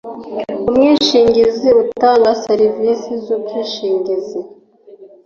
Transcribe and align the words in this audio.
umwishingizi 0.69 1.69
utanga 1.83 2.29
serivisi 2.45 3.09
z’ubwishingizi 3.23 4.39